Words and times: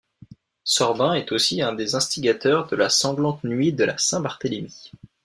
Sorbin 0.63 1.13
est 1.13 1.31
aussi 1.31 1.61
un 1.61 1.73
des 1.73 1.93
instigateurs 1.93 2.65
de 2.67 2.75
la 2.75 2.89
sanglante 2.89 3.43
nuit 3.43 3.71
de 3.71 3.83
la 3.83 3.99
Saint-Barthélemy. 3.99 4.91